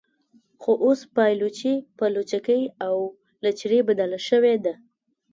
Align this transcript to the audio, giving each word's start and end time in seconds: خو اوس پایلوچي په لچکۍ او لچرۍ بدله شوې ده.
خو 0.61 0.71
اوس 0.85 0.99
پایلوچي 1.15 1.73
په 1.97 2.05
لچکۍ 2.15 2.63
او 2.87 2.95
لچرۍ 3.43 3.79
بدله 3.89 4.19
شوې 4.29 4.55
ده. 4.65 4.73